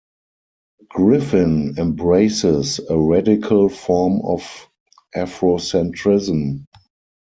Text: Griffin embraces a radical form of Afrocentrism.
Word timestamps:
Griffin 0.89 1.75
embraces 1.77 2.79
a 2.89 2.97
radical 2.97 3.69
form 3.69 4.19
of 4.25 4.67
Afrocentrism. 5.15 6.65